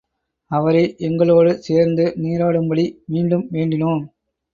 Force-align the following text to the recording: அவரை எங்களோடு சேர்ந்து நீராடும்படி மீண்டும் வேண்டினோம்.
அவரை 0.51 0.95
எங்களோடு 0.99 1.51
சேர்ந்து 1.61 2.05
நீராடும்படி 2.17 2.85
மீண்டும் 3.05 3.45
வேண்டினோம். 3.51 4.01